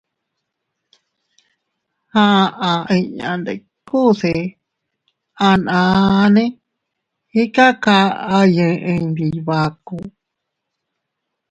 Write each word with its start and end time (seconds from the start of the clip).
Aʼa 2.25 2.71
inña 2.97 3.29
ndikuse 3.39 4.33
a 5.47 5.49
naane 5.65 6.43
ikakay 7.41 8.07
eʼey 8.39 9.01
ndi 9.09 9.23
Iybaku. 9.31 9.97